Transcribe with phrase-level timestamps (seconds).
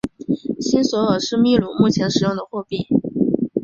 [0.59, 2.87] 新索尔是秘鲁目前使用的货币。